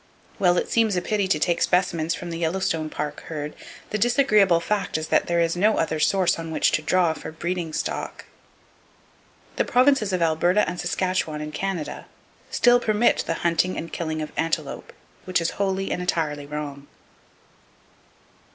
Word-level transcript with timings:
While 0.39 0.57
it 0.57 0.67
seems 0.71 0.95
a 0.95 0.99
pity 1.03 1.27
to 1.27 1.37
take 1.37 1.61
specimens 1.61 2.15
from 2.15 2.31
the 2.31 2.39
Yellowstone 2.39 2.89
Park 2.89 3.21
herd, 3.27 3.55
the 3.91 3.99
disagreeable 3.99 4.59
fact 4.59 4.97
is 4.97 5.09
that 5.09 5.27
there 5.27 5.39
is 5.39 5.55
no 5.55 5.77
other 5.77 5.99
source 5.99 6.39
on 6.39 6.49
which 6.49 6.71
to 6.71 6.81
draw 6.81 7.13
for 7.13 7.31
breeding 7.31 7.71
stock. 7.71 8.25
The 9.57 9.63
Provinces 9.63 10.11
of 10.11 10.23
Alberta 10.23 10.67
and 10.67 10.79
Saskatchewan, 10.79 11.39
in 11.39 11.51
Canada, 11.51 12.07
still 12.49 12.79
permit 12.79 13.23
the 13.27 13.35
hunting 13.45 13.77
and 13.77 13.93
killing 13.93 14.23
of 14.23 14.31
antelope; 14.37 14.91
which 15.25 15.39
is 15.39 15.51
wholly 15.61 15.91
and 15.91 16.01
entirely 16.01 16.47
wrong. 16.47 16.87